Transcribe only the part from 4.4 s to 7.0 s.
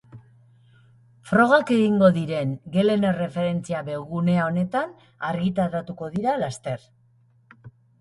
honetan argitaratuko da laster.